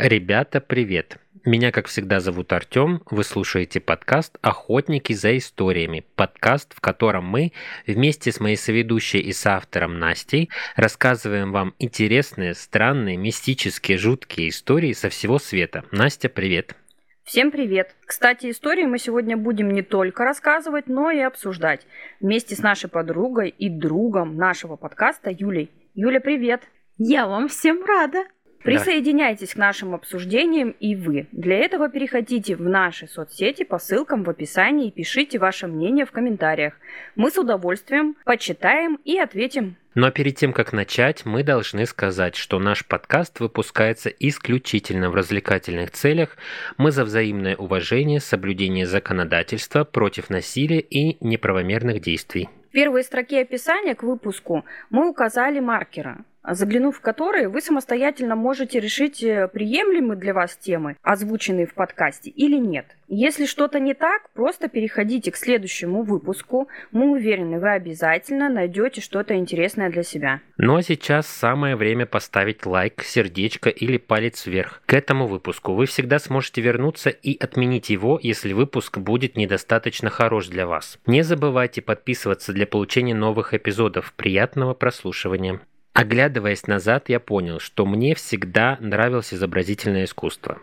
[0.00, 1.18] Ребята, привет!
[1.44, 3.02] Меня, как всегда, зовут Артем.
[3.10, 6.04] Вы слушаете подкаст «Охотники за историями».
[6.14, 7.50] Подкаст, в котором мы
[7.84, 15.08] вместе с моей соведущей и соавтором Настей рассказываем вам интересные, странные, мистические, жуткие истории со
[15.08, 15.82] всего света.
[15.90, 16.76] Настя, привет!
[17.24, 17.96] Всем привет!
[18.06, 21.88] Кстати, истории мы сегодня будем не только рассказывать, но и обсуждать
[22.20, 25.72] вместе с нашей подругой и другом нашего подкаста Юлей.
[25.94, 26.62] Юля, привет!
[26.98, 28.26] Я вам всем рада!
[28.62, 31.26] Присоединяйтесь к нашим обсуждениям и вы.
[31.32, 36.12] Для этого переходите в наши соцсети по ссылкам в описании и пишите ваше мнение в
[36.12, 36.74] комментариях.
[37.14, 39.76] Мы с удовольствием почитаем и ответим.
[39.94, 45.90] Но перед тем, как начать, мы должны сказать, что наш подкаст выпускается исключительно в развлекательных
[45.90, 46.36] целях.
[46.76, 52.48] Мы за взаимное уважение, соблюдение законодательства против насилия и неправомерных действий.
[52.68, 58.80] В первой строке описания к выпуску мы указали маркера заглянув в которые вы самостоятельно можете
[58.80, 62.86] решить, э, приемлемы для вас темы, озвученные в подкасте, или нет.
[63.08, 66.68] Если что-то не так, просто переходите к следующему выпуску.
[66.92, 70.40] Мы уверены, вы обязательно найдете что-то интересное для себя.
[70.58, 75.72] Ну а сейчас самое время поставить лайк, сердечко или палец вверх к этому выпуску.
[75.72, 80.98] Вы всегда сможете вернуться и отменить его, если выпуск будет недостаточно хорош для вас.
[81.06, 84.12] Не забывайте подписываться для получения новых эпизодов.
[84.14, 85.60] Приятного прослушивания.
[85.98, 90.58] Оглядываясь назад, я понял, что мне всегда нравилось изобразительное искусство.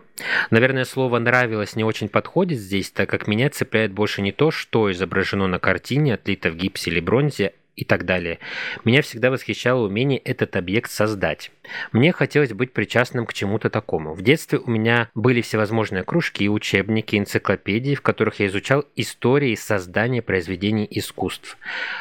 [0.48, 4.90] Наверное, слово «нравилось» не очень подходит здесь, так как меня цепляет больше не то, что
[4.90, 8.38] изображено на картине, отлито в гипсе или бронзе, и так далее.
[8.84, 11.52] Меня всегда восхищало умение этот объект создать.
[11.92, 14.14] Мне хотелось быть причастным к чему-то такому.
[14.14, 20.22] В детстве у меня были всевозможные кружки, учебники, энциклопедии, в которых я изучал истории создания
[20.22, 21.58] произведений искусств.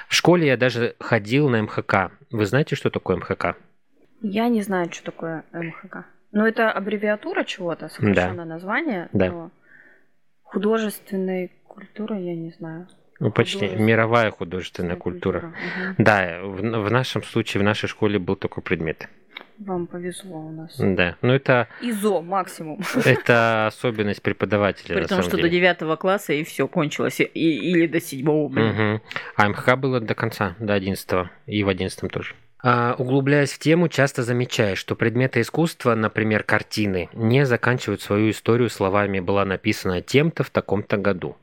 [0.07, 2.11] В школе я даже ходил на МХК.
[2.31, 3.57] Вы знаете, что такое МХК?
[4.21, 6.05] Я не знаю, что такое МХК.
[6.31, 8.45] Но это аббревиатура чего-то, сокращенное да.
[8.45, 9.09] название.
[9.13, 9.29] Да.
[9.29, 9.51] Но
[10.43, 12.87] художественной культуры я не знаю.
[13.19, 15.39] Ну, почти мировая художественная культура.
[15.39, 15.55] культура.
[15.89, 15.95] Угу.
[15.99, 19.07] Да, в, в нашем случае, в нашей школе был такой предмет.
[19.57, 20.75] Вам повезло у нас.
[20.77, 21.69] Да, ну это...
[21.81, 22.81] ИЗО максимум.
[23.05, 25.43] Это особенность преподавателя, При том, что деле.
[25.43, 28.47] до девятого класса и все кончилось, и, или до седьмого.
[28.47, 29.01] Угу.
[29.37, 32.35] А МХК было до конца, до одиннадцатого, и в одиннадцатом тоже.
[32.67, 38.69] А, углубляясь в тему, часто замечаешь, что предметы искусства, например, картины, не заканчивают свою историю
[38.69, 41.37] словами «была написана тем-то в таком-то году».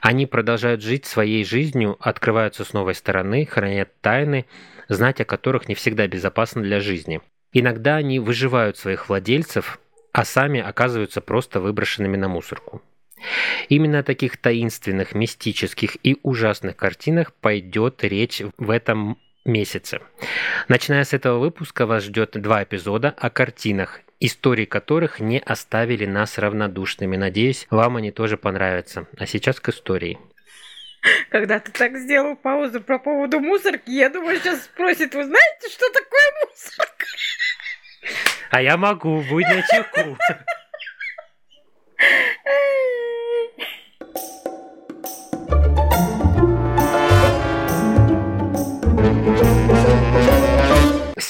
[0.00, 4.46] Они продолжают жить своей жизнью, открываются с новой стороны, хранят тайны,
[4.88, 7.20] знать о которых не всегда безопасно для жизни.
[7.52, 9.80] Иногда они выживают своих владельцев,
[10.12, 12.82] а сами оказываются просто выброшенными на мусорку.
[13.68, 20.00] Именно о таких таинственных, мистических и ужасных картинах пойдет речь в этом месяце.
[20.68, 26.38] Начиная с этого выпуска вас ждет два эпизода о картинах, истории которых не оставили нас
[26.38, 27.16] равнодушными.
[27.16, 29.06] Надеюсь, вам они тоже понравятся.
[29.16, 30.18] А сейчас к истории.
[31.30, 35.90] Когда ты так сделал паузу по поводу мусорки, я думаю, сейчас спросит, вы знаете, что
[35.92, 37.06] такое мусорка?
[38.50, 39.62] А я могу, будь на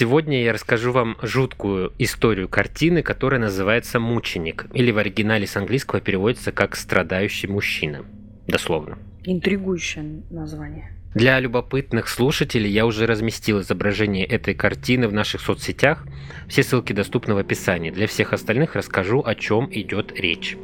[0.00, 6.00] Сегодня я расскажу вам жуткую историю картины, которая называется «Мученик», или в оригинале с английского
[6.00, 8.06] переводится как «страдающий мужчина».
[8.46, 8.98] Дословно.
[9.24, 10.96] Интригующее название.
[11.14, 16.06] Для любопытных слушателей я уже разместил изображение этой картины в наших соцсетях.
[16.48, 17.90] Все ссылки доступны в описании.
[17.90, 20.56] Для всех остальных расскажу, о чем идет речь.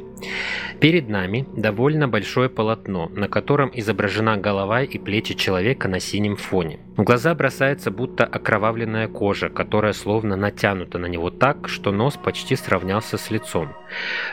[0.79, 6.79] Перед нами довольно большое полотно, на котором изображена голова и плечи человека на синем фоне.
[6.97, 12.55] В глаза бросается будто окровавленная кожа, которая словно натянута на него так, что нос почти
[12.55, 13.73] сравнялся с лицом.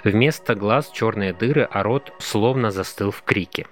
[0.04, 3.66] Вместо глаз черные дыры, а рот словно застыл в крике.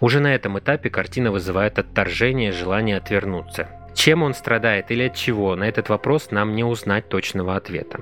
[0.00, 3.68] Уже на этом этапе картина вызывает отторжение и желание отвернуться.
[3.94, 8.00] Чем он страдает или от чего, на этот вопрос нам не узнать точного ответа.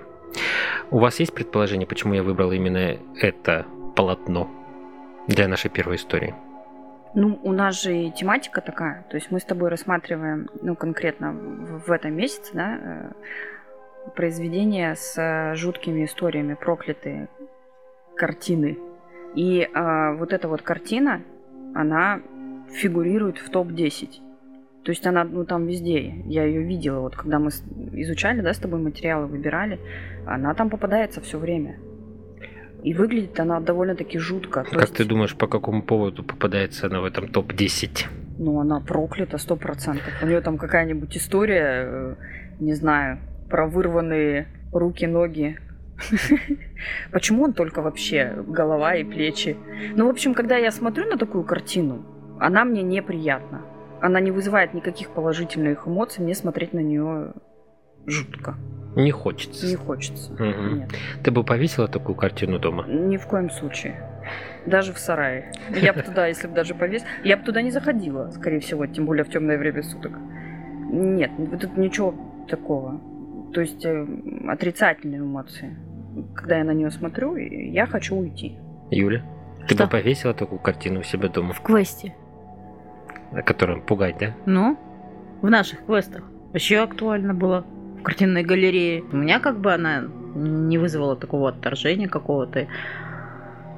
[0.91, 4.51] У вас есть предположение, почему я выбрал именно это полотно
[5.27, 6.35] для нашей первой истории?
[7.15, 9.05] Ну, у нас же и тематика такая.
[9.11, 13.11] То есть мы с тобой рассматриваем, ну, конкретно в, этом месяце, да, э,
[14.15, 17.29] произведения с э, жуткими историями, проклятые
[18.15, 18.79] картины.
[19.35, 21.23] И э, вот эта вот картина,
[21.75, 22.21] она
[22.73, 24.30] фигурирует в топ-10.
[24.85, 26.15] То есть она, ну, там везде.
[26.27, 27.51] Я ее видела, вот когда мы
[27.93, 29.79] изучали, да, с тобой материалы выбирали,
[30.27, 31.79] она там попадается все время.
[32.83, 34.65] И выглядит она довольно-таки жутко.
[34.65, 34.95] как есть...
[34.95, 38.07] ты думаешь, по какому поводу попадается она в этом топ-10?
[38.39, 40.15] Ну, она проклята сто процентов.
[40.23, 42.15] У нее там какая-нибудь история, э,
[42.59, 43.19] не знаю,
[43.51, 45.59] про вырванные руки, ноги
[47.13, 49.57] Почему он только вообще голова и плечи?
[49.95, 52.05] Ну, в общем, когда я смотрю на такую картину,
[52.39, 53.63] она мне неприятна.
[54.01, 57.33] Она не вызывает никаких положительных эмоций, мне смотреть на нее
[58.07, 58.57] жутко.
[58.97, 59.67] Не хочется.
[59.67, 60.33] Не хочется.
[60.33, 60.75] Угу.
[60.75, 60.91] Нет.
[61.23, 62.87] Ты бы повесила такую картину дома?
[62.89, 64.03] Ни в коем случае.
[64.67, 65.53] Даже в сарае.
[65.71, 67.05] Я бы туда, если бы даже повес...
[67.25, 70.13] Я бы туда не заходила, скорее всего, тем более в темное время суток.
[70.91, 71.31] Нет,
[71.61, 72.15] тут ничего
[72.49, 73.01] такого.
[73.55, 74.07] То есть э,
[74.49, 75.77] отрицательные эмоции.
[76.35, 78.59] Когда я на нее смотрю, я хочу уйти.
[78.91, 79.23] Юля,
[79.69, 79.85] ты Что?
[79.85, 82.15] бы повесила такую картину у себя дома, В квесте.
[83.45, 84.35] Которая пугать, да?
[84.47, 84.79] Ну,
[85.43, 86.25] в наших квестах.
[86.53, 87.65] Вообще актуально было.
[88.01, 89.03] В картинной галерее.
[89.13, 90.05] У меня как бы она
[90.35, 92.67] не вызвала такого отторжения какого-то.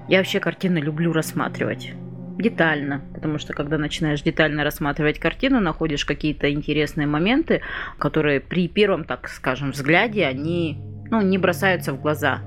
[0.08, 1.92] Я вообще картины люблю рассматривать.
[2.38, 7.60] Детально, потому что когда начинаешь детально рассматривать картину, находишь какие-то интересные моменты,
[7.98, 12.40] которые при первом, так скажем, взгляде, они ну, не бросаются в глаза.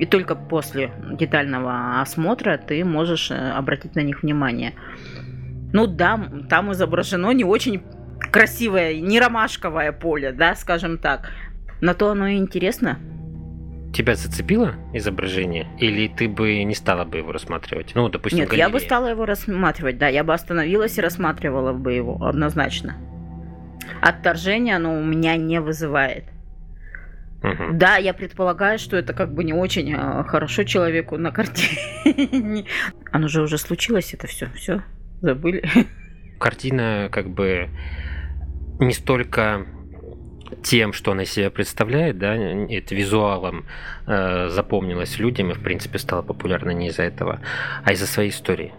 [0.00, 4.74] И только после детального осмотра ты можешь э, обратить на них внимание.
[5.72, 7.82] Ну да, там изображено не очень
[8.30, 11.30] красивое, не ромашковое поле, да, скажем так.
[11.80, 12.98] На то оно и интересно.
[13.92, 15.66] Тебя зацепило изображение?
[15.78, 17.92] Или ты бы не стала бы его рассматривать?
[17.94, 18.88] Ну, допустим, Нет, я бы галерея.
[18.88, 22.96] стала его рассматривать, да, я бы остановилась и рассматривала бы его, однозначно.
[24.00, 26.24] Отторжение оно у меня не вызывает.
[27.42, 27.76] Мгм.
[27.76, 32.64] Да, я предполагаю, что это как бы не очень э, хорошо человеку на картине.
[33.10, 34.82] Оно же уже случилось, это все, все,
[35.22, 35.62] забыли.
[36.38, 37.70] Картина как бы
[38.78, 39.66] не столько
[40.62, 43.64] тем, что она себя представляет, да, это визуалом
[44.06, 47.40] э, запомнилась людям и, в принципе, стала популярна не из-за этого,
[47.84, 48.72] а из-за своей истории.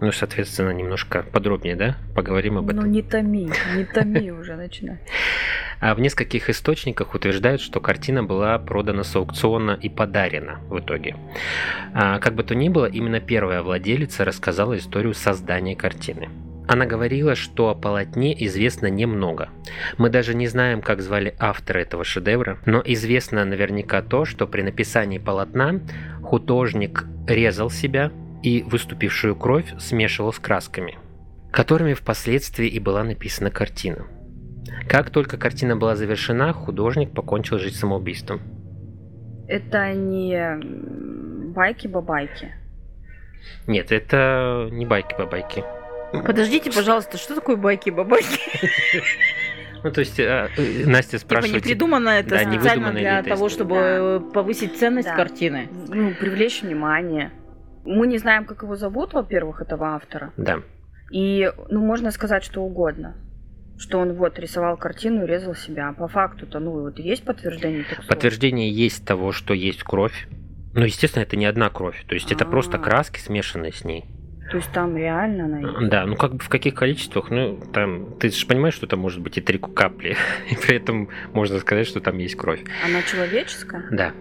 [0.00, 2.92] Ну, соответственно, немножко подробнее, да, поговорим об Ну этом.
[2.92, 4.98] не томи, не томи уже начинай.
[5.80, 11.14] А в нескольких источниках утверждают, что картина была продана с аукциона и подарена в итоге.
[11.94, 16.30] А, как бы то ни было, именно первая владелица рассказала историю создания картины.
[16.66, 19.50] Она говорила, что о полотне известно немного.
[19.98, 24.62] Мы даже не знаем, как звали автора этого шедевра, но известно наверняка то, что при
[24.62, 25.80] написании полотна
[26.22, 28.10] художник резал себя
[28.42, 30.98] и выступившую кровь смешивал с красками,
[31.52, 34.06] которыми впоследствии и была написана картина.
[34.88, 38.40] Как только картина была завершена, художник покончил жизнь самоубийством.
[39.48, 40.58] Это не
[41.54, 42.52] байки-бабайки.
[43.66, 45.64] Нет, это не байки-бабайки.
[46.12, 48.40] Подождите, пожалуйста, что такое байки-бабайки?
[49.84, 51.62] Ну, то есть, э, э, Настя Типа не спрашивает...
[51.62, 53.80] придумано это Да, не специально для того, чтобы Да.
[54.16, 55.14] э, повысить ценность Да.
[55.14, 55.68] картины.
[55.86, 57.30] Ну, привлечь внимание.
[57.84, 60.32] Мы не знаем, как его зовут, во-первых, этого автора.
[60.36, 60.60] Да.
[61.10, 63.16] И, ну, можно сказать что угодно.
[63.78, 65.88] Что он вот рисовал картину и резал себя.
[65.88, 68.06] А по факту-то, ну, вот есть подтверждение слов?
[68.08, 70.28] Подтверждение есть того, что есть кровь.
[70.74, 72.04] Ну, естественно, это не одна кровь.
[72.06, 72.80] То есть, это просто А.
[72.80, 74.04] краски, смешанные с ней.
[74.50, 75.90] То есть там реально она есть?
[75.90, 79.20] Да, ну как бы в каких количествах, ну там, ты же понимаешь, что там может
[79.20, 80.16] быть и три капли,
[80.50, 82.62] и при этом можно сказать, что там есть кровь.
[82.84, 83.84] Она человеческая?
[83.90, 84.12] Да.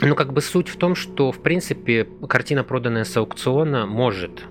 [0.00, 4.44] Ну как бы суть в том, что в принципе картина, проданная с аукциона, может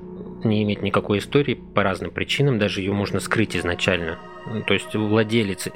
[0.43, 4.19] не иметь никакой истории по разным причинам, даже ее можно скрыть изначально.
[4.67, 5.71] То есть владелец э,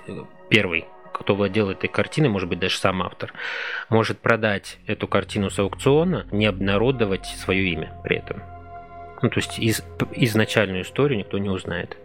[0.50, 3.34] первый, кто владел этой картиной, может быть даже сам автор,
[3.90, 8.42] может продать эту картину с аукциона, не обнародовать свое имя при этом.
[9.21, 9.83] Ну, то есть из,
[10.14, 11.97] изначальную историю никто не узнает.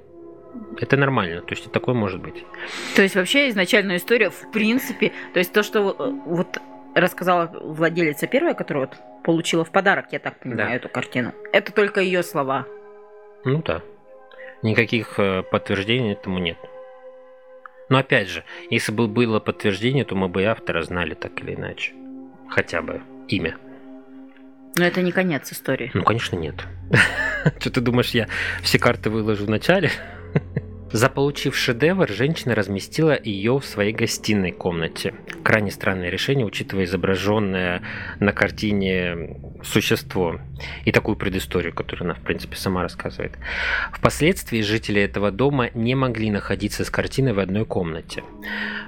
[0.79, 2.45] Это нормально, то есть такое может быть.
[2.95, 6.59] То есть вообще изначальная история, в принципе, то есть то, что э, вот
[6.95, 10.75] рассказала владелица первая, которая вот получила в подарок, я так понимаю, Да.
[10.77, 12.67] эту картину, это только ее слова.
[13.45, 13.83] Ну да.
[14.63, 16.59] Никаких э, подтверждений этому нет.
[17.89, 21.55] Но опять же, если бы было подтверждение, то мы бы и автора знали так или
[21.55, 21.93] иначе.
[22.49, 23.57] Хотя бы имя.
[24.79, 25.91] Но это не конец истории.
[25.93, 26.55] Ну, конечно, нет.
[27.59, 28.29] Что ты думаешь, я
[28.63, 29.91] все карты выложу в начале?
[30.93, 35.15] Заполучив шедевр, женщина разместила ее в своей гостиной комнате.
[35.43, 37.83] Крайне странное решение, учитывая изображенное
[38.21, 40.39] на картине существо
[40.85, 43.39] и такую предысторию, которую она, в принципе, сама рассказывает.
[43.91, 48.23] Впоследствии жители этого дома не могли находиться с картиной в одной комнате.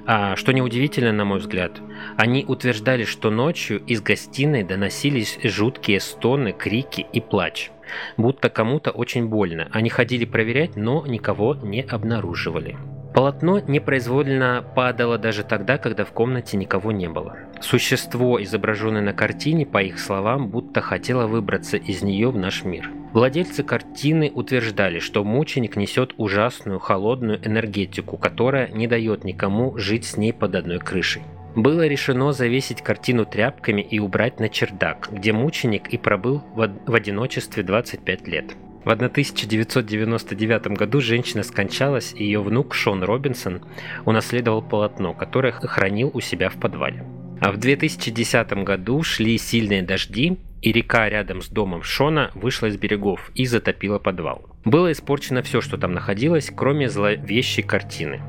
[0.07, 1.81] А, что неудивительно, на мой взгляд,
[2.19, 7.71] они утверждали, что ночью из гостиной доносились жуткие стоны, крики и плач.
[8.17, 9.69] Будто кому-то очень больно.
[9.73, 12.77] Они ходили проверять, но никого не обнаруживали.
[13.15, 17.39] Полотно непроизвольно падало даже тогда, когда в комнате никого не было.
[17.61, 22.91] Существо, изображенное на картине, по их словам, будто хотело выбраться из нее в наш мир.
[23.13, 30.17] Владельцы картины утверждали, что мученик несет ужасную холодную энергетику, которая не дает никому жить с
[30.17, 31.23] ней под одной крышей.
[31.55, 37.63] Было решено завесить картину тряпками и убрать на чердак, где мученик и пробыл в одиночестве
[37.63, 38.55] 25 лет.
[38.85, 43.63] В 1999 году женщина скончалась, и ее внук Шон Робинсон
[44.05, 47.05] унаследовал полотно, которое хранил у себя в подвале.
[47.41, 52.79] А в 2010 году шли сильные дожди, и река рядом с домом Шона вышла из
[52.79, 54.47] берегов и затопила подвал.
[54.65, 58.23] Было испорчено все, что там находилось, кроме зловещей картины.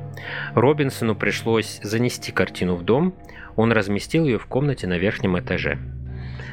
[0.54, 3.14] Робинсону пришлось занести картину в дом,
[3.56, 5.78] он разместил ее в комнате на верхнем этаже.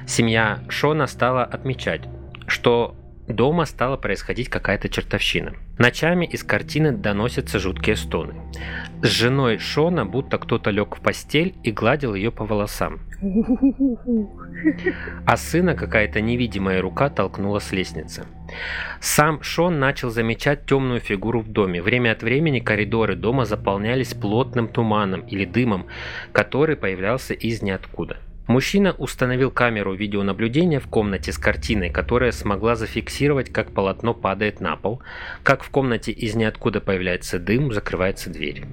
[0.07, 2.03] Семья Шона стала отмечать,
[2.47, 2.95] что
[3.27, 5.53] дома стала происходить какая-то чертовщина.
[5.77, 8.35] Ночами из картины доносятся жуткие стоны.
[9.01, 12.99] С женой Шона будто кто-то лег в постель и гладил ее по волосам.
[15.25, 18.25] А сына какая-то невидимая рука толкнула с лестницы.
[18.99, 21.81] Сам Шон начал замечать темную фигуру в доме.
[21.81, 25.87] Время от времени коридоры дома заполнялись плотным туманом или дымом,
[26.33, 28.17] который появлялся из ниоткуда.
[28.47, 34.75] Мужчина установил камеру видеонаблюдения в комнате с картиной, которая смогла зафиксировать, как полотно падает на
[34.75, 35.01] пол,
[35.43, 38.65] как в комнате из ниоткуда появляется дым, закрывается дверь.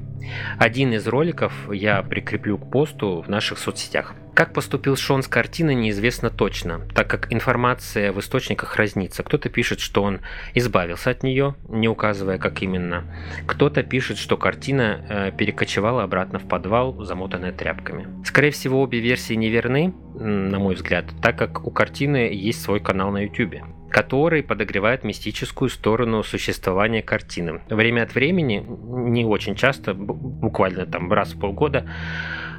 [0.58, 4.14] Один из роликов я прикреплю к посту в наших соцсетях.
[4.34, 9.22] Как поступил Шон с картиной, неизвестно точно, так как информация в источниках разнится.
[9.22, 10.20] Кто-то пишет, что он
[10.54, 13.04] избавился от нее, не указывая, как именно.
[13.46, 18.08] Кто-то пишет, что картина э, перекочевала обратно в подвал, замотанная тряпками.
[18.24, 23.10] Скорее всего, обе версии неверны, на мой взгляд, так как у картины есть свой канал
[23.10, 23.56] на YouTube
[23.90, 27.60] который подогревает мистическую сторону существования картины.
[27.68, 31.88] Время от времени, не очень часто, буквально там раз в полгода,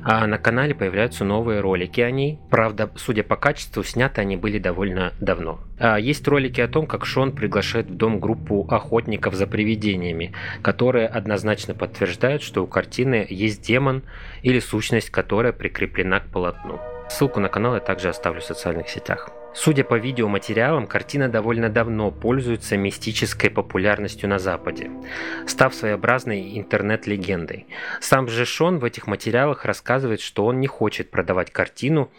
[0.04, 2.40] а на канале появляются новые ролики о ней.
[2.50, 5.60] Правда, судя по качеству, сняты они были довольно давно.
[5.80, 11.08] А есть ролики о том, как Шон приглашает в дом группу охотников за привидениями, которые
[11.08, 14.04] однозначно подтверждают, что у картины есть демон
[14.42, 16.80] или сущность, которая прикреплена к полотну.
[17.10, 19.30] Ссылку на канал я также оставлю в социальных сетях.
[19.54, 24.90] Судя по видеоматериалам, картина довольно давно пользуется мистической популярностью на Западе,
[25.46, 27.68] став своеобразной интернет-легендой.
[28.00, 32.12] Сам же Шон в этих материалах рассказывает, что он не хочет продавать картину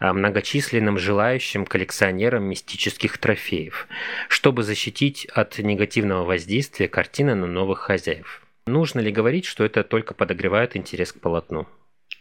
[0.00, 3.86] а, многочисленным желающим коллекционерам мистических трофеев,
[4.28, 8.42] чтобы защитить от негативного воздействия картины на новых хозяев.
[8.66, 11.68] Нужно ли говорить, что это только подогревает интерес к полотну?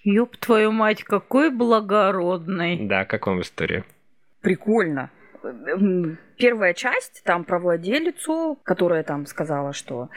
[0.03, 2.77] Ёб твою мать, какой благородный.
[2.87, 3.83] Да, как вам история?
[4.41, 5.11] Прикольно.
[6.37, 10.09] Первая часть там про владелицу, которая там сказала, что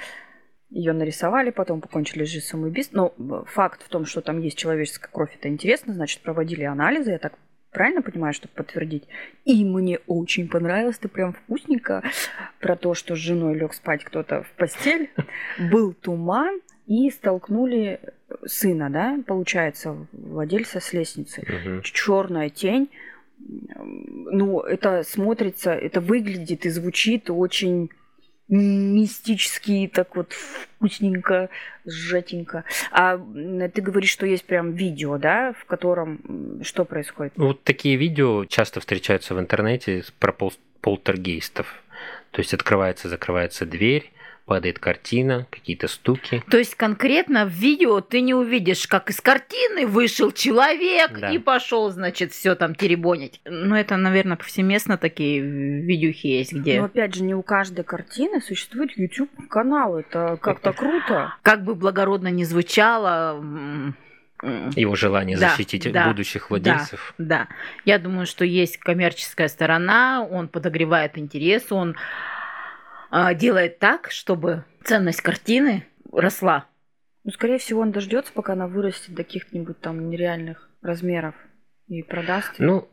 [0.70, 3.12] ее нарисовали, потом покончили жизнь самоубийством.
[3.18, 7.18] Но факт в том, что там есть человеческая кровь, это интересно, значит, проводили анализы, я
[7.18, 7.34] так
[7.70, 9.04] правильно понимаю, чтобы подтвердить.
[9.44, 12.02] И мне очень понравилось, ты прям вкусненько,
[12.60, 15.10] про то, что с женой лег спать кто-то в постель.
[15.58, 18.00] Был туман, и столкнули
[18.44, 21.42] сына, да, получается, владельца с лестницы.
[21.42, 21.82] Угу.
[21.82, 22.90] Черная тень,
[23.44, 27.90] ну, это смотрится, это выглядит и звучит очень
[28.48, 31.48] мистически, так вот вкусненько,
[31.86, 32.64] сжатенько.
[32.90, 37.32] А ты говоришь, что есть прям видео, да, в котором что происходит?
[37.36, 41.82] Вот такие видео часто встречаются в интернете про пол полтергейстов.
[42.32, 44.12] То есть открывается, закрывается дверь,
[44.44, 46.42] падает картина, какие-то стуки.
[46.50, 51.30] То есть конкретно в видео ты не увидишь, как из картины вышел человек да.
[51.30, 53.40] и пошел, значит, все там теребонить.
[53.44, 56.80] Ну, это, наверное, повсеместно такие видюхи есть, где...
[56.80, 59.98] Но опять же, не у каждой картины существует YouTube-канал.
[59.98, 61.34] Это как-то круто.
[61.42, 63.42] Как бы благородно не звучало,
[64.42, 67.14] его желание да, защитить да, будущих владельцев.
[67.16, 67.48] Да, да,
[67.84, 71.94] я думаю, что есть коммерческая сторона, он подогревает интерес, он
[73.34, 76.66] делает так, чтобы ценность картины росла.
[77.24, 81.34] Ну, скорее всего, он дождется, пока она вырастет до каких-нибудь там нереальных размеров
[81.86, 82.54] и продаст.
[82.58, 82.88] Ну,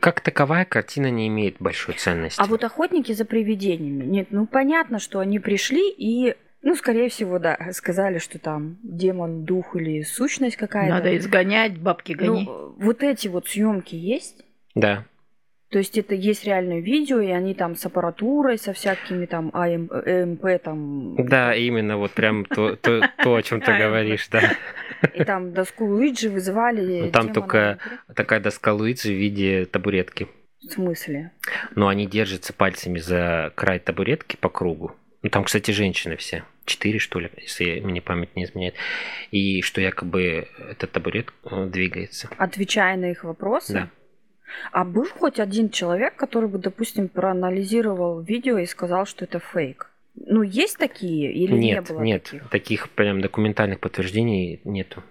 [0.00, 2.40] как таковая картина не имеет большой ценности.
[2.40, 4.04] А вот охотники за привидениями.
[4.04, 9.44] Нет, ну понятно, что они пришли и ну, скорее всего, да, сказали, что там демон,
[9.44, 10.94] дух или сущность какая-то.
[10.94, 12.46] Надо изгонять, бабки гони.
[12.46, 14.42] Ну, вот эти вот съемки есть?
[14.74, 15.04] Да.
[15.74, 20.62] То есть это есть реальное видео, и они там с аппаратурой, со всякими там АМП,
[20.62, 21.16] там...
[21.16, 24.52] Да, именно вот прям то, то, то о чем ты говоришь, да.
[25.12, 27.06] И там доску Луиджи вызывали...
[27.06, 27.78] Ну, там только
[28.14, 30.28] такая доска Луиджи в виде табуретки.
[30.60, 31.32] В смысле?
[31.74, 34.92] Ну, они держатся пальцами за край табуретки по кругу.
[35.22, 36.44] Ну, там, кстати, женщины все.
[36.66, 38.76] Четыре, что ли, если мне память не изменяет.
[39.32, 42.30] И что якобы этот табурет э, двигается.
[42.38, 43.72] Отвечая на их вопросы?
[43.72, 43.90] Да.
[44.72, 49.90] А был хоть один человек, который бы, допустим, проанализировал видео и сказал, что это фейк?
[50.14, 52.48] Ну, есть такие или нет, не было нет, таких?
[52.48, 55.02] таких прям документальных подтверждений нету.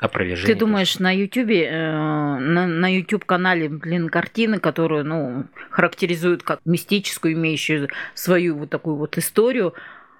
[0.00, 0.54] опровержение.
[0.54, 6.60] Ты думаешь, на Ютубе, э, на, на YouTube канале, блин, картины, которую, ну, характеризуют как
[6.64, 9.74] мистическую, имеющую свою вот такую вот историю,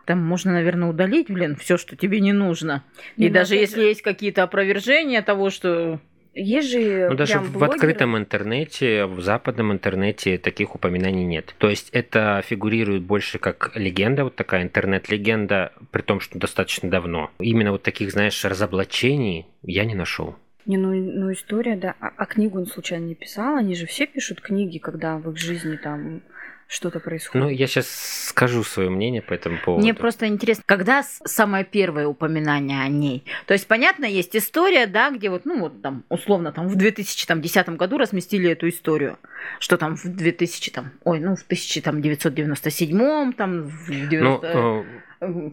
[0.04, 2.82] там можно, наверное, удалить, блин, все, что тебе не нужно.
[3.16, 6.00] И Не, ну, даже если есть какие-то опровержения того, что
[6.34, 7.74] Есть же Ну, даже прям в блогеры.
[7.74, 11.54] открытом интернете, в западном интернете таких упоминаний нет.
[11.58, 17.30] То есть это фигурирует больше как легенда, вот такая интернет-легенда, при том, что достаточно давно.
[17.38, 20.36] Именно вот таких, знаешь, разоблачений я не нашел.
[20.66, 21.94] Не, ну, ну история, да.
[22.00, 23.56] А, а книгу он случайно не писал?
[23.56, 26.22] Они же все пишут книги, когда в их жизни там
[26.66, 27.44] что-то происходит.
[27.44, 27.88] Ну, я сейчас
[28.28, 29.82] скажу свое мнение по этому поводу.
[29.82, 33.24] Мне просто интересно, когда самое первое упоминание о ней?
[33.46, 37.68] То есть, понятно, есть история, да, где вот, ну, вот там, условно, там в 2010
[37.70, 39.18] году разместили эту историю,
[39.60, 44.46] что там в 2000, там, ой, ну, в 1997, там, в Ну, 90...
[44.46, 45.03] э, в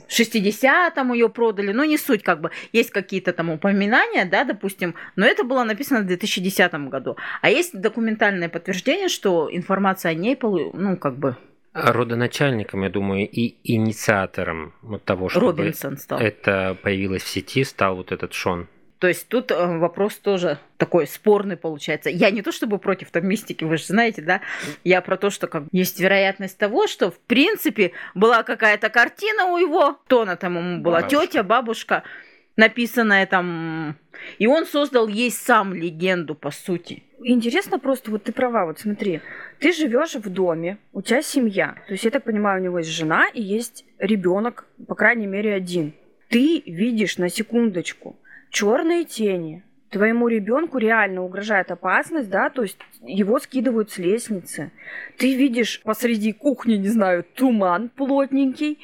[0.07, 5.25] 60-м ее продали, но не суть, как бы, есть какие-то там упоминания, да, допустим, но
[5.25, 7.17] это было написано в 2010 году.
[7.41, 11.35] А есть документальное подтверждение, что информация о ней, ну, как бы,
[11.73, 16.19] родоначальником, я думаю, и инициатором вот того, Робинсон стал.
[16.19, 18.67] это появилось в сети, стал вот этот Шон.
[19.01, 22.11] То есть тут э, вопрос тоже такой спорный получается.
[22.11, 24.41] Я не то чтобы против там мистики, вы же знаете, да?
[24.83, 29.57] Я про то, что как есть вероятность того, что в принципе была какая-то картина у
[29.57, 31.25] его, то она там ему была Бабушка.
[31.25, 32.03] тетя, бабушка,
[32.57, 33.95] написанная там,
[34.37, 37.01] и он создал ей сам легенду по сути.
[37.23, 39.21] Интересно просто, вот ты права, вот смотри,
[39.57, 42.91] ты живешь в доме, у тебя семья, то есть я так понимаю, у него есть
[42.91, 45.93] жена и есть ребенок, по крайней мере один.
[46.29, 48.15] Ты видишь на секундочку
[48.51, 54.71] черные тени, твоему ребенку реально угрожает опасность, да, то есть его скидывают с лестницы.
[55.17, 58.79] Ты видишь посреди кухни, не знаю, туман плотненький,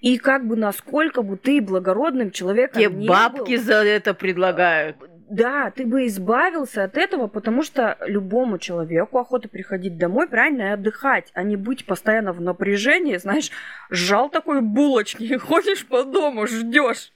[0.00, 4.96] и как бы насколько бы ты благородным человеком Те не бабки был, за это предлагают.
[5.30, 10.72] да, ты бы избавился от этого, потому что любому человеку охота приходить домой, правильно, и
[10.72, 13.50] отдыхать, а не быть постоянно в напряжении, знаешь,
[13.90, 17.12] сжал такой булочки, ходишь по дому, ждешь.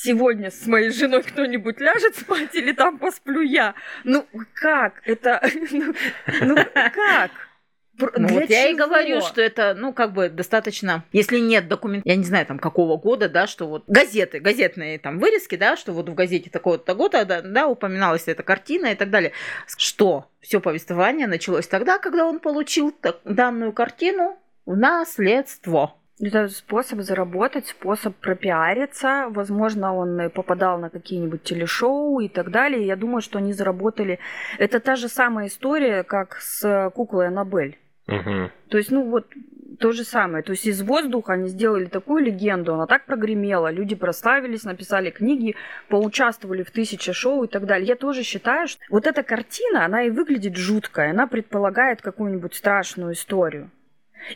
[0.00, 3.74] Сегодня с моей женой кто-нибудь ляжет спать или там посплю я?
[4.04, 5.02] Ну как?
[5.04, 5.42] Это...
[5.72, 5.92] Ну,
[6.40, 7.30] ну как?
[8.16, 12.14] Ну, вот я и говорю, что это, ну, как бы достаточно, если нет документов, я
[12.14, 16.08] не знаю, там, какого года, да, что вот газеты, газетные там вырезки, да, что вот
[16.08, 19.32] в газете такого-то года, да, да, упоминалась эта картина и так далее,
[19.76, 25.97] что все повествование началось тогда, когда он получил так- данную картину в наследство.
[26.20, 29.26] Это способ заработать, способ пропиариться.
[29.30, 32.86] Возможно, он попадал на какие-нибудь телешоу и так далее.
[32.86, 34.18] Я думаю, что они заработали.
[34.58, 37.78] Это та же самая история, как с куклой Аннабель.
[38.06, 38.50] Мгм.
[38.68, 39.26] То есть, ну вот
[39.78, 40.42] то же самое.
[40.42, 45.54] То есть из воздуха они сделали такую легенду, она так прогремела, люди прославились, написали книги,
[45.88, 47.86] поучаствовали в тысяче шоу и так далее.
[47.86, 53.12] Я тоже считаю, что вот эта картина, она и выглядит жуткой, она предполагает какую-нибудь страшную
[53.12, 53.70] историю.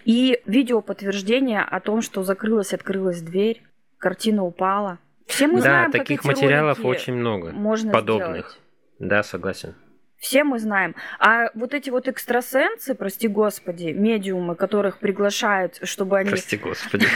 [0.05, 3.63] И видео подтверждение о том, что закрылась, открылась дверь,
[3.99, 4.99] картина упала.
[5.27, 7.53] Все мы да, знаем, таких материалов очень много.
[7.53, 8.29] можно подобных.
[8.29, 8.61] сделать.
[8.99, 9.75] Да, согласен.
[10.23, 10.95] Все мы знаем.
[11.19, 17.07] А вот эти вот экстрасенсы, прости господи, медиумы, которых приглашают, чтобы они Прости, господи.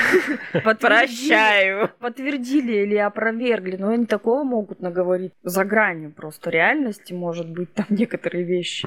[0.81, 1.91] Прощаю.
[2.01, 7.87] подтвердили или опровергли, но они такого могут наговорить за гранью просто реальности, может быть, там
[7.91, 8.87] некоторые вещи.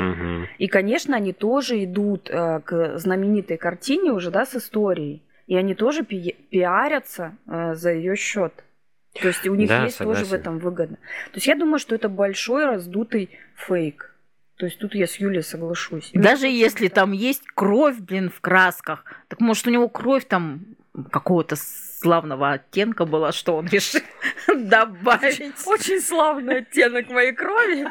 [0.57, 5.23] И, конечно, они тоже идут э, к знаменитой картине уже, да, с историей.
[5.47, 8.53] И они тоже пи- пиарятся э, за ее счет.
[9.13, 10.35] То есть у них Да, есть тоже в согласен.
[10.41, 10.95] этом выгода.
[10.95, 14.08] То есть я думаю, что это большой раздутый фейк.
[14.59, 16.11] То есть тут я с Юлей соглашусь.
[16.13, 20.65] Даже если там есть кровь, блин, в красках, так может у него кровь там
[21.11, 24.01] какого-то славного оттенка была, что он решил
[24.47, 25.65] добавить.
[25.65, 27.87] Очень славный оттенок моей крови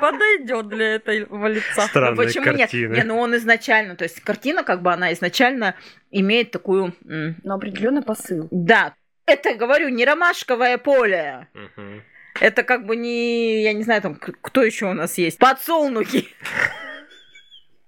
[0.00, 1.86] подойдет для этого лица.
[1.94, 2.72] Ну, почему нет?
[2.72, 5.74] Не, ну он изначально, то есть картина, как бы она изначально
[6.10, 8.48] имеет такую, Но определенный посыл.
[8.50, 8.94] да,
[9.26, 11.46] это, говорю, не ромашковое поле.
[11.54, 12.02] Мгм.
[12.40, 15.38] Это как бы не, я не знаю, там, кто еще у нас есть?
[15.38, 16.28] Подсолнухи.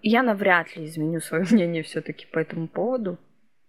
[0.02, 3.18] Я навряд ли изменю свое мнение все-таки по этому поводу.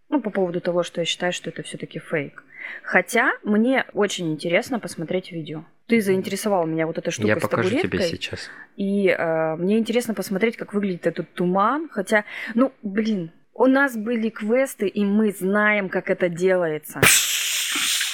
[0.10, 2.44] Ну, по поводу того, что я считаю, что это все-таки фейк.
[2.84, 5.66] Хотя мне очень интересно посмотреть видео.
[5.88, 8.50] Ты заинтересовал меня вот эта штука Я с покажу тебе сейчас.
[8.78, 11.90] И э, мне интересно посмотреть, как выглядит этот туман.
[11.92, 17.02] Хотя, ну, блин, у нас были квесты, и мы знаем, как это делается.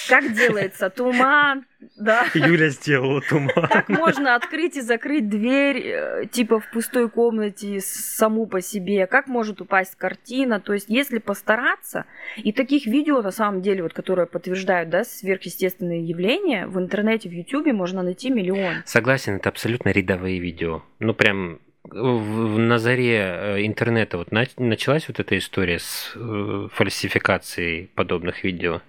[0.09, 1.65] Как делается туман,
[1.97, 2.25] да.
[2.33, 3.67] Юля сделала туман.
[3.69, 9.07] Как можно открыть и закрыть дверь, э, типа в пустой комнате саму по себе?
[9.07, 10.59] Как может упасть картина?
[10.59, 12.05] То есть, если постараться,
[12.37, 17.33] и таких видео, на самом деле, вот, которые подтверждают, да, сверхъестественные явления, в интернете, в
[17.33, 18.83] Ютубе можно найти миллион.
[18.85, 20.83] Согласен, это абсолютно рядовые видео.
[20.99, 21.59] Ну, прям
[21.91, 28.81] на заре э, интернета вот началась вот эта история с э, фальсификацией подобных видео.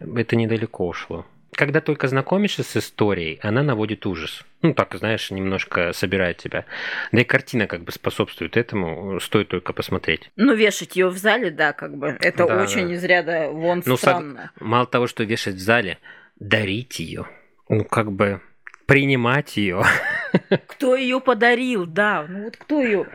[0.00, 1.26] Это недалеко ушло.
[1.54, 4.42] Когда только знакомишься с историей, она наводит ужас.
[4.62, 6.64] Ну, так, знаешь, немножко собирает тебя.
[7.12, 10.30] Да и картина как бы способствует этому, стоит только посмотреть.
[10.36, 12.94] Ну, вешать ее в зале, да, как бы, это да, очень да.
[12.94, 14.50] из ряда вон ну, странно.
[14.54, 14.66] Сог...
[14.66, 15.98] Мало того, что вешать в зале,
[16.40, 17.26] дарить ее.
[17.68, 18.40] Ну, как бы
[18.86, 19.82] принимать ее.
[20.66, 22.26] Кто ее подарил, да.
[22.28, 23.06] Ну вот кто ее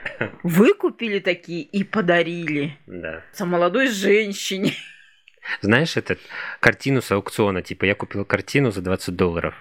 [0.43, 2.77] выкупили такие и подарили.
[2.87, 3.21] Да.
[3.33, 4.73] За молодой женщине.
[5.61, 6.17] Знаешь, эту
[6.59, 9.55] картину с аукциона, типа я купил картину за 20 долларов.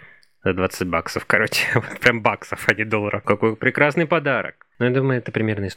[0.45, 1.66] За 20 баксов, короче.
[2.01, 3.23] Прям баксов, а не долларов.
[3.25, 4.66] Какой прекрасный подарок.
[4.79, 5.69] Ну, я думаю, это примерно э,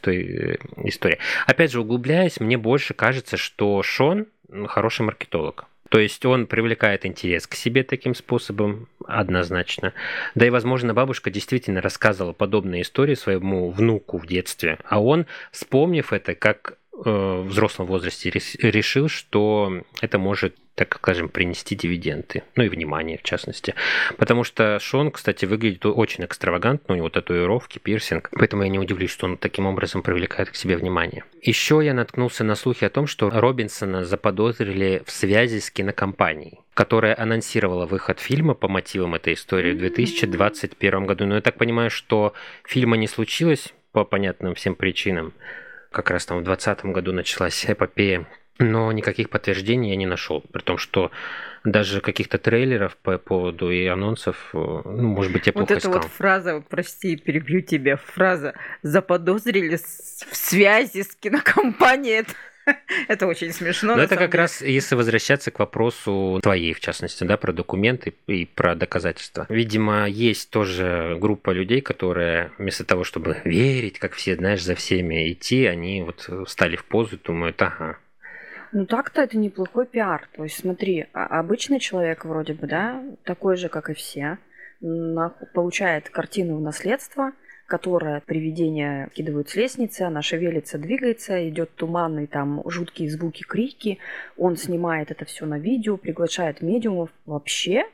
[0.84, 1.18] истории.
[1.46, 4.26] Опять же, углубляясь, мне больше кажется, что Шон
[4.68, 5.66] хороший маркетолог.
[5.90, 9.92] То есть он привлекает интерес к себе таким способом, однозначно.
[10.36, 16.12] Да и, возможно, бабушка действительно рассказывала подобные истории своему внуку в детстве, а он, вспомнив
[16.12, 22.42] это, как Э, взрослом возрасте решил, что это может, так скажем, принести дивиденды.
[22.56, 23.74] Ну и внимание, в частности.
[24.18, 28.28] Потому что Шон, кстати, выглядит очень экстравагантно, у него татуировки, пирсинг.
[28.32, 31.24] Поэтому я не удивлюсь, что он таким образом привлекает к себе внимание.
[31.42, 37.14] Еще я наткнулся на слухи о том, что Робинсона заподозрили в связи с кинокомпанией которая
[37.20, 41.26] анонсировала выход фильма по мотивам этой истории в 2021 году.
[41.26, 42.32] Но я так понимаю, что
[42.64, 45.34] фильма не случилось по понятным всем причинам
[45.90, 48.26] как раз там в 2020 году началась эпопея,
[48.58, 51.10] но никаких подтверждений я не нашел, при том, что
[51.64, 56.04] даже каких-то трейлеров по поводу и анонсов, ну, может быть, я плохо Вот эта вот
[56.04, 62.32] фраза, прости, перебью тебя, фраза «заподозрили в связи с кинокомпанией», Это
[63.26, 63.96] очень смешно.
[63.96, 68.46] Но это как раз, если возвращаться к вопросу твоей, в частности, да, про документы и
[68.46, 69.46] про доказательства.
[69.48, 75.32] Видимо, есть тоже группа людей, которые вместо того, чтобы верить, как все, знаешь, за всеми
[75.32, 77.98] идти, они вот стали в позу и думают, ага,
[78.72, 80.28] ну так-то это неплохой пиар.
[80.36, 84.38] То есть смотри, а, обычный человек вроде бы, да, такой же, как и все,
[85.52, 87.32] получает картину в наследство,
[87.70, 93.98] которая привидение кидывают с лестницы, она шевелится, двигается, идет туманный, там жуткие звуки, крики.
[94.36, 97.10] Он снимает это все на видео, приглашает медиумов.
[97.26, 97.84] Вообще,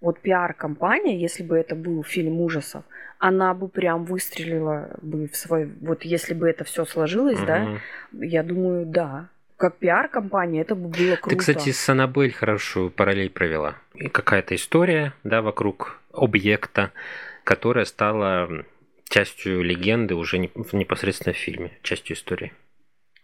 [0.00, 2.84] вот пиар-компания, если бы это был фильм ужасов,
[3.18, 5.68] она бы прям выстрелила бы в свой...
[5.80, 7.46] Вот если бы это все сложилось, угу.
[7.46, 7.80] да,
[8.12, 9.28] я думаю, да.
[9.56, 11.30] Как пиар-компания это бы было круто.
[11.30, 13.74] Ты, кстати, с Аннабель хорошую параллель провела.
[13.94, 16.92] И какая-то история, да, вокруг объекта,
[17.42, 18.64] которая стала
[19.08, 22.52] частью легенды уже непосредственно в фильме, частью истории.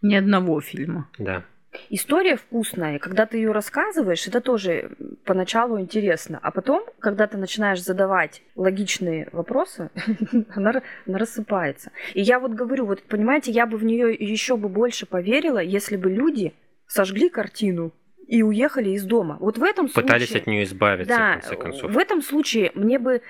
[0.01, 1.09] Ни одного фильма.
[1.19, 1.45] Да.
[1.89, 4.91] История вкусная, когда ты ее рассказываешь, это тоже
[5.25, 9.91] поначалу интересно, а потом, когда ты начинаешь задавать логичные вопросы,
[10.55, 11.91] она, она рассыпается.
[12.13, 15.97] И я вот говорю, вот понимаете, я бы в нее еще бы больше поверила, если
[15.97, 16.53] бы люди
[16.87, 17.93] сожгли картину
[18.27, 19.39] и уехали из дома.
[19.41, 20.03] Вот в этом случае...
[20.03, 21.91] Пытались от нее избавиться, да, в конце концов.
[21.91, 23.23] В этом случае мне бы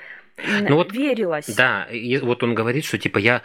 [0.68, 1.46] ну, вот, верилось.
[1.54, 3.42] Да, и вот он говорит, что типа я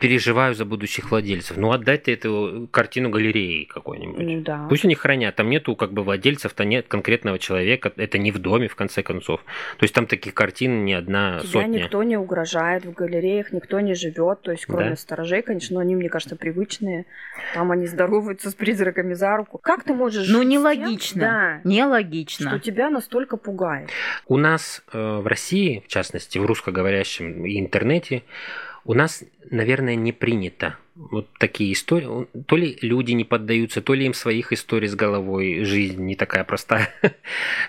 [0.00, 1.56] переживаю за будущих владельцев.
[1.56, 4.18] Ну, отдать эту картину галереи какой-нибудь.
[4.18, 4.66] Ну, да.
[4.68, 5.36] Пусть они хранят.
[5.36, 7.92] Там нету как бы владельцев, там нет конкретного человека.
[7.96, 9.40] Это не в доме, в конце концов.
[9.78, 11.82] То есть там таких картин не одна Тебя сотня.
[11.82, 14.42] никто не угрожает в галереях, никто не живет.
[14.42, 14.96] То есть, кроме да?
[14.96, 17.06] сторожей, конечно, но они, мне кажется, привычные.
[17.54, 19.58] Там они здороваются с призраками за руку.
[19.58, 20.28] Как ты можешь...
[20.28, 21.20] Ну, нелогично.
[21.20, 21.68] Да.
[21.68, 22.50] Нелогично.
[22.50, 23.90] Что тебя настолько пугает.
[24.26, 28.22] У нас э, в России, в частности, в русскоговорящем интернете,
[28.84, 32.26] у нас, наверное, не принято вот такие истории.
[32.46, 36.44] То ли люди не поддаются, то ли им своих историй с головой жизнь не такая
[36.44, 36.92] простая,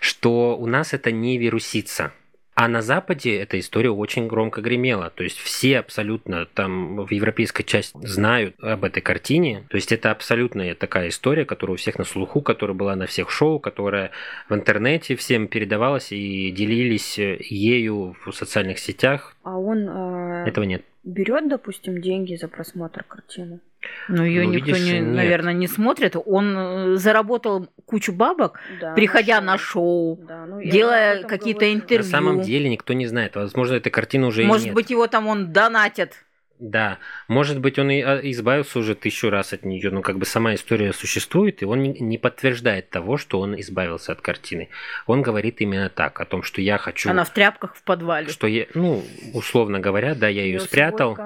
[0.02, 2.13] что у нас это не вирусится.
[2.62, 5.12] А на Западе эта история очень громко гремела.
[5.12, 9.63] То есть все абсолютно там в европейской части знают об этой картине.
[9.69, 13.30] То есть это абсолютная такая история, которая у всех на слуху, которая была на всех
[13.32, 14.12] шоу, которая
[14.50, 19.38] в интернете всем передавалась и делились ею в социальных сетях.
[19.43, 19.88] А он...
[19.88, 20.43] Э...
[20.45, 23.60] Этого нет берет, допустим, деньги за просмотр картины?
[24.08, 26.15] Ну, ее ну, никто, видишь, не, наверное, не смотрит.
[26.25, 31.71] Он э, заработал кучу бабок, да, приходя на шоу, на шоу да, ну, делая какие-то
[31.71, 32.06] интервью.
[32.06, 33.36] На самом деле никто не знает.
[33.36, 36.13] Возможно, эта картина уже Может быть, его там он донатят
[36.60, 40.26] Да, может быть, он и а, избавился уже тысячу раз от нее, но как бы
[40.26, 44.67] сама история существует, и он не подтверждает того, что он избавился от картины.
[45.08, 47.10] Он говорит именно так, о том, что я хочу...
[47.10, 48.28] Она в тряпках в подвале.
[48.28, 49.02] Что я, ну,
[49.34, 51.17] условно говоря, да, я ее спрятал,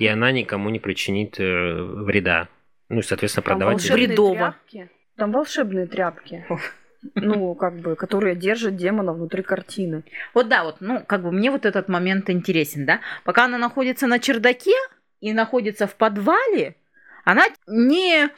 [0.00, 2.48] и она никому не причинит э, вреда.
[2.88, 3.74] Ну, и, соответственно, Там продавать...
[3.74, 4.34] волшебные Бредово.
[4.34, 4.90] тряпки.
[5.16, 6.44] Там волшебные тряпки.
[7.14, 10.04] Ну, как бы, которые держат демона внутри картины.
[10.34, 13.00] Вот да, вот, ну, как бы мне вот этот момент интересен, да.
[13.24, 14.74] Пока она находится на чердаке
[15.20, 16.76] и находится в подвале,
[17.24, 18.30] она не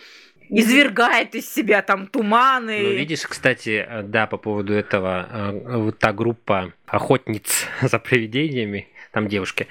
[0.48, 2.80] извергает из себя там туманы.
[2.82, 9.28] Ну, видишь, кстати, да, по поводу этого, э, вот та группа охотниц за привидениями, там
[9.28, 9.66] девушки,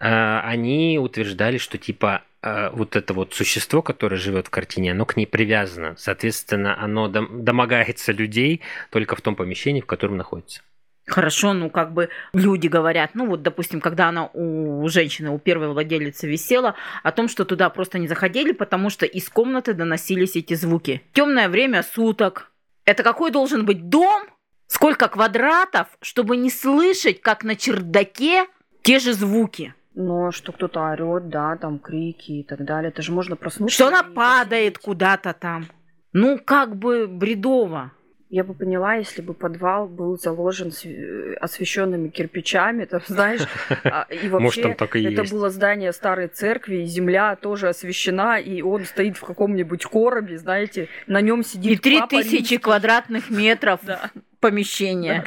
[0.00, 2.22] э, они утверждали, что типа
[2.72, 5.94] вот это вот существо, которое живет в картине, оно к ней привязано.
[5.96, 10.62] Соответственно, оно дом- домогается людей только в том помещении, в котором находится.
[11.06, 15.68] Хорошо, ну как бы люди говорят, ну вот, допустим, когда она у женщины, у первой
[15.68, 20.54] владелицы висела, о том, что туда просто не заходили, потому что из комнаты доносились эти
[20.54, 21.02] звуки.
[21.12, 22.50] Темное время суток.
[22.86, 24.24] Это какой должен быть дом?
[24.66, 28.46] Сколько квадратов, чтобы не слышать, как на чердаке
[28.82, 29.74] те же звуки?
[29.94, 32.88] Но что кто-то орет, да, там крики и так далее.
[32.90, 33.74] Это же можно проснуться.
[33.74, 35.66] Что она падает куда-то там.
[36.12, 37.92] Ну, как бы бредово.
[38.30, 43.42] Я бы поняла, если бы подвал был заложен св- освещенными кирпичами, там, знаешь,
[43.84, 45.32] а, и вообще Может, там так и это есть.
[45.32, 50.88] было здание старой церкви, и земля тоже освещена, и он стоит в каком-нибудь коробе, знаете,
[51.06, 53.78] на нем сидит И три тысячи квадратных метров
[54.40, 55.24] помещения.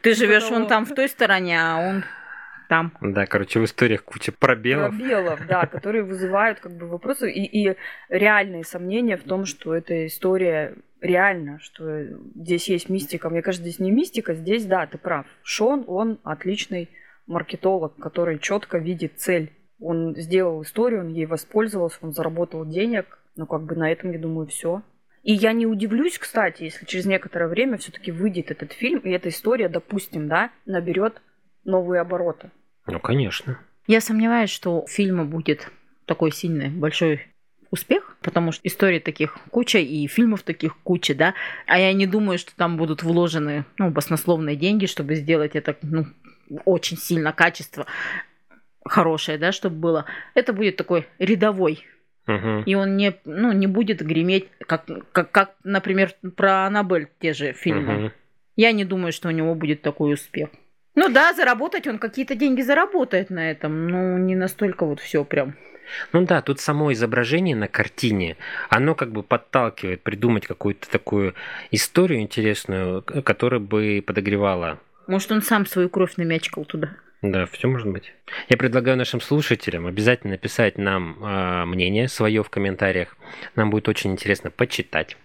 [0.00, 0.56] Ты живешь того.
[0.56, 2.04] вон там в той стороне, а он
[2.72, 2.90] там.
[3.02, 4.96] Да, короче, в историях куча пробелов.
[4.96, 7.76] Пробелов, да, которые вызывают как бы вопросы и, и
[8.08, 12.04] реальные сомнения в том, что эта история реальна, что
[12.34, 13.28] здесь есть мистика.
[13.28, 15.26] Мне кажется, здесь не мистика, здесь, да, ты прав.
[15.42, 16.88] Шон, он отличный
[17.26, 19.52] маркетолог, который четко видит цель.
[19.78, 23.18] Он сделал историю, он ей воспользовался, он заработал денег.
[23.36, 24.80] Ну, как бы на этом, я думаю, все.
[25.22, 29.28] И я не удивлюсь, кстати, если через некоторое время все-таки выйдет этот фильм, и эта
[29.28, 31.20] история, допустим, да, наберет
[31.64, 32.50] новые обороты.
[32.86, 33.58] Ну, конечно.
[33.86, 35.70] Я сомневаюсь, что у фильма будет
[36.06, 37.26] такой сильный, большой
[37.70, 41.34] успех, потому что историй таких куча и фильмов таких куча, да,
[41.66, 46.06] а я не думаю, что там будут вложены, ну, баснословные деньги, чтобы сделать это, ну,
[46.64, 47.86] очень сильно качество
[48.84, 50.04] хорошее, да, чтобы было.
[50.34, 51.86] Это будет такой рядовой
[52.26, 52.62] Мгм.
[52.64, 57.52] и он не, ну, не будет греметь, как, как, как, например, про Аннабель те же
[57.52, 57.94] фильмы.
[57.94, 58.12] Мгм.
[58.54, 60.50] Я не думаю, что у него будет такой успех.
[60.94, 65.56] Ну да, заработать он какие-то деньги заработает на этом, но не настолько вот все прям.
[66.12, 68.36] Ну да, тут само изображение на картине,
[68.68, 71.34] оно как бы подталкивает придумать какую-то такую
[71.70, 74.78] историю интересную, которая бы подогревала.
[75.06, 76.90] Может, он сам свою кровь намячкал туда.
[77.22, 78.12] Да, все может быть.
[78.48, 83.16] Я предлагаю нашим слушателям обязательно написать нам а, мнение свое в комментариях.
[83.54, 85.16] Нам будет очень интересно почитать.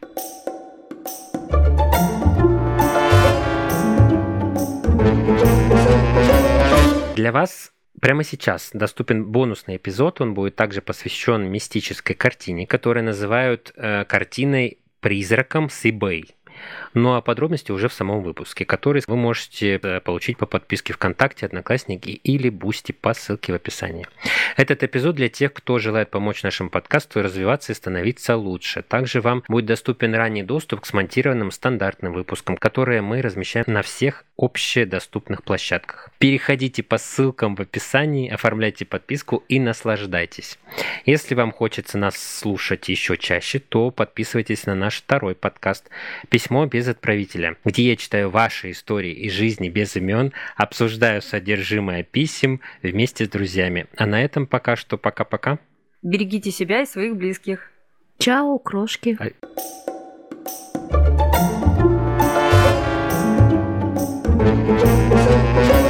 [7.18, 10.22] Для вас прямо сейчас доступен бонусный эпизод.
[10.22, 16.30] Он будет также посвящен мистической картине, которую называют э, картиной «Призраком с eBay».
[16.94, 21.48] Ну а подробности уже в самом выпуске, который вы можете э, получить по подписке ВКонтакте,
[21.48, 24.06] Одноклассники или Boosty по ссылке в описании.
[24.56, 28.84] Этот эпизод для тех, кто желает помочь нашему подкасту развиваться и становиться лучше.
[28.84, 34.24] Также вам будет доступен ранний доступ к смонтированным стандартным выпускам, которые мы размещаем на всех
[34.38, 36.10] общедоступных площадках.
[36.20, 40.60] Переходите по ссылкам в описании, оформляйте подписку и наслаждайтесь.
[41.06, 45.90] Если вам хочется нас слушать еще чаще, то подписывайтесь на наш второй подкаст
[46.30, 52.62] «Письмо без отправителя», где я читаю ваши истории из жизни без имен, обсуждаю содержимое писем
[52.84, 53.88] вместе с друзьями.
[53.98, 55.60] А на этом пока что пока-пока.
[56.04, 57.72] Берегите себя и своих близких.
[58.20, 59.18] Чао, крошки.
[59.20, 59.97] А-
[64.48, 65.87] Thank you.